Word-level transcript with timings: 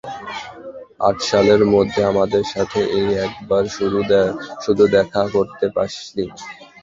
আট 1.07 1.17
সালের 1.29 1.61
মধ্যে 1.73 2.01
আমাদের 2.11 2.43
সাথে 2.53 2.79
এই 2.97 3.07
একবার 3.27 3.63
শুধু 4.63 4.83
দেখা 4.95 5.23
করতে 5.35 5.65
আসলি। 5.77 6.25